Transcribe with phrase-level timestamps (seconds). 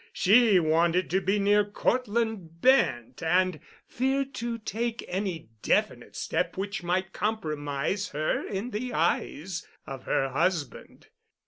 [0.13, 6.81] She wanted to be near Cortland Bent and feared to take any definite step which
[6.81, 11.09] might compromise her in the eyes of her husband.